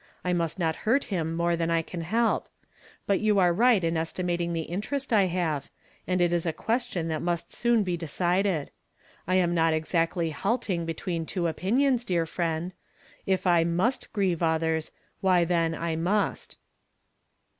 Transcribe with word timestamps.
I 0.25 0.33
nnist 0.33 0.57
not 0.57 0.77
luirt 0.77 1.03
him 1.09 1.35
more 1.35 1.55
than 1.55 1.69
I 1.69 1.83
can 1.83 2.01
help; 2.01 2.49
hut 3.07 3.19
you 3.19 3.37
are 3.37 3.53
right 3.53 3.83
in 3.83 3.95
estimating 3.95 4.51
the 4.51 4.61
interest 4.63 5.13
I 5.13 5.25
have, 5.27 5.69
and 6.07 6.19
it 6.21 6.33
is 6.33 6.47
a 6.47 6.51
ques 6.53 6.85
tion 6.85 7.07
that 7.09 7.21
nnist 7.21 7.51
soon 7.51 7.85
he 7.85 7.97
decided. 7.97 8.71
I 9.27 9.35
am 9.35 9.53
not 9.53 9.75
exactly 9.75 10.31
lialting 10.33 10.87
between 10.87 11.27
two 11.27 11.45
opinions, 11.45 12.03
dear 12.03 12.25
friend. 12.25 12.71
If 13.27 13.45
I 13.45 13.63
must 13.63 14.11
grieve 14.11 14.41
others, 14.41 14.89
why 15.19 15.45
then 15.45 15.75
I 15.75 15.95
nnist." 15.95 16.55